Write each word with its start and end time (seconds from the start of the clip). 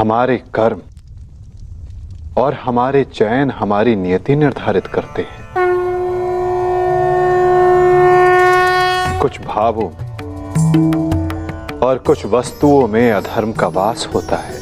हमारे 0.00 0.36
कर्म 0.54 0.78
और 2.42 2.54
हमारे 2.54 3.04
चयन 3.04 3.50
हमारी 3.50 3.96
नियति 3.96 4.36
निर्धारित 4.36 4.86
करते 4.86 5.22
हैं। 5.22 5.42
कुछ 9.22 9.40
भावों 9.40 9.88
में 9.90 10.06
और 11.82 11.98
कुछ 11.98 12.26
वस्तुओं 12.26 12.88
में 12.88 13.12
अधर्म 13.12 13.52
का 13.52 13.66
वास 13.68 14.08
होता 14.14 14.36
है। 14.36 14.60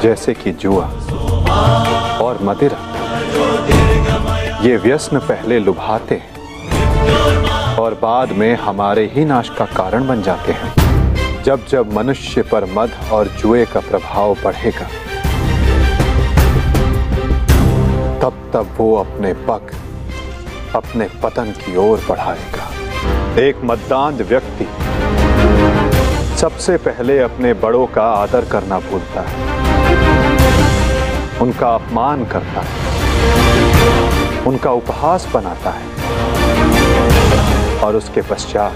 जैसे 0.00 0.34
कि 0.34 0.52
जुआ 0.52 0.86
और 2.18 2.38
मदिरा, 2.42 2.80
ये 4.62 4.76
व्यसन 4.76 5.18
पहले 5.18 5.58
लुभाते 5.58 6.14
हैं। 6.14 6.36
और 7.80 7.94
बाद 7.94 8.32
में 8.32 8.56
हमारे 8.56 9.12
ही 9.14 9.24
नाश 9.24 9.48
का 9.48 9.64
कारण 9.64 10.08
बन 10.08 10.22
जाते 10.22 10.52
हैं। 10.52 10.74
जब 11.42 11.66
जब 11.66 11.92
मनुष्य 11.92 12.42
पर 12.42 12.64
मद 12.64 12.90
और 13.12 13.28
जुए 13.28 13.64
का 13.64 13.80
प्रभाव 13.80 14.36
बढ़ेगा, 14.44 14.86
तब 18.18 18.50
तब 18.52 18.74
वो 18.76 18.96
अपने 18.96 19.32
पग, 19.32 19.74
अपने 20.74 21.08
पतन 21.22 21.44
की 21.44 21.76
ओर 21.76 22.02
बढ़ाएगा। 22.08 22.70
एक 23.40 23.56
मतदान 23.64 24.14
व्यक्ति 24.14 24.68
सबसे 26.36 26.76
पहले 26.76 27.18
अपने 27.18 27.54
बड़ों 27.54 27.86
का 27.86 28.02
आदर 28.02 28.44
करना 28.44 28.78
भूलता 28.78 29.24
है। 29.28 29.34
उनका 31.38 31.74
अपमान 31.74 32.24
करता 32.24 32.62
है। 32.64 32.86
उनका 34.46 34.70
उपहास 34.70 35.28
बनाता 35.34 35.70
है। 35.70 35.96
और 37.86 37.96
उसके 37.96 38.22
पश्चात 38.22 38.72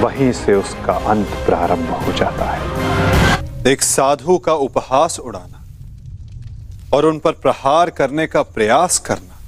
वहीं 0.00 0.32
से 0.32 0.54
उसका 0.54 0.92
अंत 0.92 1.26
प्रारंभ 1.46 1.90
हो 2.06 2.12
जाता 2.12 2.44
है। 2.44 3.72
एक 3.72 3.82
साधु 3.82 4.38
का 4.38 4.54
उपहास 4.54 5.18
उड़ाना 5.18 5.62
और 6.96 7.04
उन 7.04 7.18
पर 7.18 7.32
प्रहार 7.32 7.90
करने 7.90 8.26
का 8.26 8.42
प्रयास 8.42 8.98
करना 8.98 9.38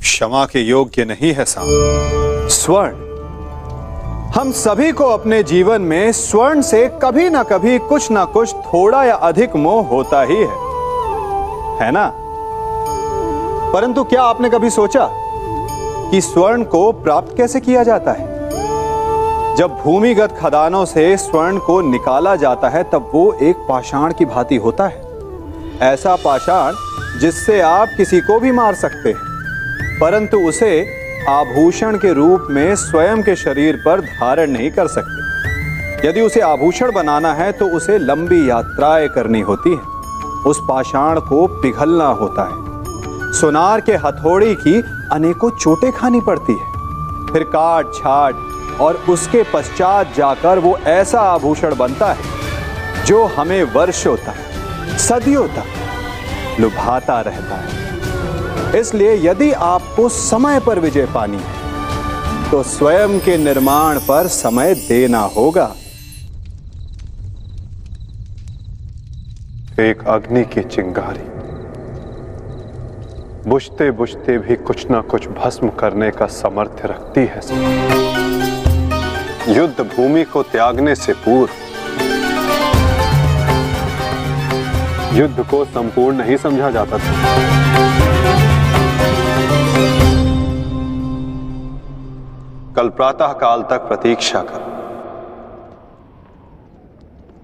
क्षमा 0.00 0.44
के 0.44 0.60
योग्य 0.60 1.04
नहीं 1.04 1.32
है 1.32 1.44
सामने 1.44 2.48
स्वर्ण। 2.50 3.02
हम 4.32 4.52
सभी 4.52 4.92
को 4.92 5.04
अपने 5.04 5.42
जीवन 5.42 5.82
में 5.82 6.12
स्वर्ण 6.12 6.62
से 6.62 6.86
कभी 7.02 7.30
ना 7.30 7.42
कभी 7.42 7.78
कुछ 7.78 8.10
ना 8.10 8.24
कुछ 8.24 8.54
थोड़ा 8.54 9.04
या 9.04 9.14
अधिक 9.14 9.56
मोह 9.56 9.86
होता 9.86 10.22
ही 10.22 10.36
है। 10.36 10.62
है 11.82 11.90
ना? 11.90 12.10
परंतु 13.72 14.04
क्या 14.04 14.22
आपने 14.22 14.50
कभी 14.50 14.70
सोचा? 14.70 15.23
कि 16.14 16.20
स्वर्ण 16.20 16.64
को 16.64 16.92
प्राप्त 16.92 17.36
कैसे 17.36 17.60
किया 17.60 17.82
जाता 17.82 18.12
है? 18.12 19.56
जब 19.56 19.70
भूमिगत 19.84 20.36
खदानों 20.40 20.84
से 20.84 21.16
स्वर्ण 21.16 21.58
को 21.58 21.80
निकाला 21.80 22.36
जाता 22.36 22.68
है, 22.68 22.82
तब 22.84 23.10
वो 23.14 23.32
एक 23.42 23.56
पाषाण 23.68 24.12
की 24.12 24.24
भांति 24.24 24.56
होता 24.56 24.86
है। 24.86 25.02
ऐसा 25.82 26.16
पाषाण 26.16 26.74
जिससे 27.20 27.60
आप 27.60 27.88
किसी 27.96 28.20
को 28.20 28.40
भी 28.40 28.52
मार 28.52 28.74
सकते 28.74 29.08
हैं, 29.08 29.98
परंतु 30.00 30.38
उसे 30.38 30.86
आभूषण 31.28 31.96
के 31.96 32.12
रूप 32.12 32.46
में 32.50 32.74
स्वयं 32.76 33.22
के 33.22 33.36
शरीर 33.36 33.82
पर 33.86 34.00
धारण 34.00 34.50
नहीं 34.50 34.70
कर 34.70 34.86
सकते। 34.86 36.08
यदि 36.08 36.20
उसे 36.20 36.40
आभूषण 36.40 36.92
बनाना 36.92 37.32
है 37.34 37.52
तो 37.52 37.68
उसे 37.68 37.98
लंबी 37.98 38.48
यात्राएँ 38.50 39.08
करनी 39.08 39.40
होती 39.40 39.70
है। 39.70 39.82
उस 40.46 40.60
पाषाण 40.68 41.20
को 41.20 41.46
पिघलना 41.46 42.06
होता 42.06 42.44
है। 42.44 42.63
सुनार 43.34 43.80
के 43.80 43.92
हथौड़ी 43.96 44.54
की 44.56 44.80
अनेकों 45.12 45.50
चोटें 45.52 45.90
खानी 45.92 46.20
पड़ती 46.20 46.52
है। 46.52 47.32
फिर 47.32 47.42
काट, 47.44 47.86
छाट 47.94 48.80
और 48.80 48.94
उसके 49.08 49.42
पश्चात 49.54 50.14
जाकर 50.16 50.58
वो 50.58 50.76
ऐसा 50.78 51.20
आभूषण 51.22 51.74
बनता 51.76 52.12
है, 52.12 53.04
जो 53.06 53.24
हमें 53.28 53.62
वर्षों 53.72 54.16
तक, 54.18 54.98
सदियों 54.98 55.46
तक 55.48 56.60
लुभाता 56.60 57.20
रहता 57.20 57.56
है। 57.56 58.80
इसलिए 58.80 59.14
यदि 59.22 59.50
आपको 59.64 60.08
समय 60.10 60.60
पर 60.60 60.78
विजय 60.80 61.06
पानी 61.14 61.38
है 61.38 62.50
तो 62.50 62.62
स्वयं 62.62 63.18
के 63.20 63.36
निर्माण 63.36 63.98
पर 63.98 64.26
समय 64.30 64.74
देना 64.78 65.20
होगा। 65.36 65.70
एक 69.80 70.04
अग्नि 70.08 70.44
की 70.44 70.62
चिंगारी। 70.64 71.33
बुझते 73.46 73.90
बुझते 73.90 74.36
भी 74.38 74.54
कुछ 74.56 74.90
ना 74.90 75.00
कुछ 75.00 75.26
भस्म 75.28 75.68
करने 75.70 76.10
का 76.10 76.26
सामर्थ्य 76.26 76.88
रखती 76.88 77.24
है 77.26 77.40
युद्ध 79.48 79.80
भूमि 79.80 80.22
को 80.24 80.42
त्यागने 80.42 80.94
से 80.94 81.12
पूर्व, 81.12 81.50
युद्ध 85.16 85.44
को 85.50 85.64
संपूर्ण 85.64 86.16
नहीं 86.16 86.36
समझा 86.36 86.70
जाता 86.70 86.98
था। 86.98 87.12
कल 92.76 92.88
प्रातः 92.88 93.32
काल 93.34 93.62
तक 93.62 93.86
प्रतीक्षा 93.88 94.42
कर। 94.42 94.72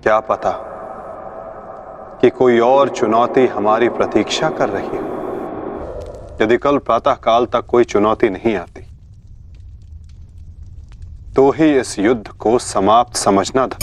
क्या 0.03 0.19
पता 0.21 0.51
कि 2.21 2.31
कोई 2.31 2.59
और 2.61 2.89
चुनौती 2.89 3.47
हमारी 3.47 3.89
प्रतीक्षा 3.89 4.49
कर 4.51 4.69
रही 4.69 4.97
है। 4.97 5.10
यदि 6.43 6.57
कल 6.57 6.79
प्रातः 6.79 7.15
काल 7.25 7.47
तक 7.47 7.67
कोई 7.67 7.85
चुनौती 7.85 8.29
नहीं 8.29 8.55
आती 8.57 8.87
तो 11.37 11.51
ही 11.51 11.69
इस 11.79 11.99
युद्ध 11.99 12.29
को 12.29 12.59
समाप्त 12.59 13.17
समझना 13.17 13.67
था 13.67 13.79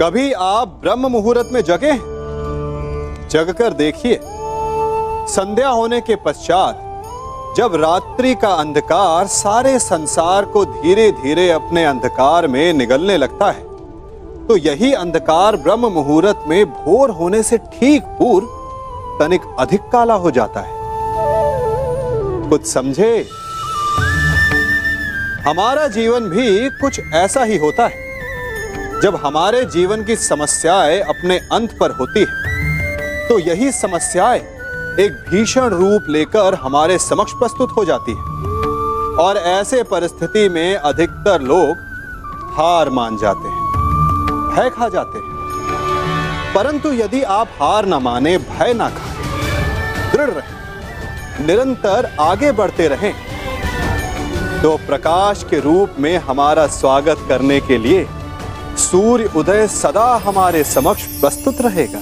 कभी 0.00 0.32
आप 0.32 0.68
ब्रह्म 0.82 1.06
मुहूर्त 1.06 1.48
में 1.52 1.60
जगे? 1.60 1.92
जगकर 3.28 3.72
देखिए, 3.72 4.18
संध्या 5.28 5.68
होने 5.68 6.00
के 6.00 6.16
पश्चात, 6.16 6.82
जब 7.56 7.74
रात्रि 7.74 8.34
का 8.34 8.48
अंधकार 8.54 9.26
सारे 9.26 9.78
संसार 9.78 10.44
को 10.44 10.64
धीरे 10.64 11.10
धीरे 11.12 11.50
अपने 11.50 11.84
अंधकार 11.84 12.46
में 12.46 12.72
निगलने 12.72 13.16
लगता 13.16 13.50
है 13.50 13.64
तो 14.46 14.56
यही 14.56 14.92
अंधकार 14.92 15.56
ब्रह्म 15.56 15.92
मुहूर्त 15.92 16.44
में 16.48 16.64
भोर 16.66 17.10
होने 17.10 17.42
से 17.42 17.58
ठीक 17.58 18.02
पूर्व 18.18 18.46
तनिक 19.20 19.42
अधिक 19.58 19.88
काला 19.92 20.14
हो 20.14 20.30
जाता 20.30 20.60
है। 20.60 20.85
कुछ 22.48 22.66
समझे। 22.66 23.12
हमारा 25.46 25.86
जीवन 25.88 26.28
भी 26.30 26.68
कुछ 26.80 27.00
ऐसा 27.14 27.42
ही 27.44 27.56
होता 27.58 27.86
है, 27.86 29.00
जब 29.00 29.16
हमारे 29.16 29.64
जीवन 29.66 30.04
की 30.04 30.16
समस्याएँ 30.16 31.00
अपने 31.00 31.38
अंत 31.52 31.76
पर 31.80 31.90
होती 31.90 32.20
है 32.20 33.28
तो 33.28 33.38
यही 33.40 33.70
समस्याएँ 33.72 34.40
एक 35.00 35.12
भीषण 35.28 35.68
रूप 35.70 36.06
लेकर 36.10 36.54
हमारे 36.54 36.98
समक्ष 36.98 37.32
प्रस्तुत 37.32 37.72
हो 37.76 37.84
जाती 37.84 38.12
है, 38.12 38.22
और 39.18 39.36
ऐसे 39.38 39.82
परिस्थिति 39.82 40.48
में 40.48 40.74
अधिकतर 40.74 41.42
लोग 41.42 41.76
हार 42.56 42.90
मान 42.90 43.16
जाते 43.16 43.48
हैं, 43.48 43.64
भय 44.50 44.70
खा 44.70 44.88
जाते 44.88 45.18
हैं। 45.18 46.54
परंतु 46.54 46.92
यदि 46.94 47.22
आप 47.22 47.48
हार 47.60 47.86
ना 47.86 47.98
माने, 48.00 48.36
भय 48.38 48.72
ना 48.74 48.88
खाए, 48.90 50.12
दृढ़ 50.12 50.30
रहें। 50.30 50.55
निरंतर 51.40 52.10
आगे 52.20 52.52
बढ़ते 52.52 52.88
रहें। 52.88 53.12
तो 54.62 54.76
प्रकाश 54.76 55.44
के 55.50 55.60
रूप 55.60 55.94
में 55.98 56.16
हमारा 56.18 56.66
स्वागत 56.66 57.26
करने 57.28 57.60
के 57.60 57.78
लिए 57.78 58.06
सूर्य 58.80 59.30
उदय 59.36 59.66
सदा 59.68 60.06
हमारे 60.24 60.64
समक्ष 60.64 61.06
प्रस्तुत 61.20 61.60
रहेगा। 61.60 62.00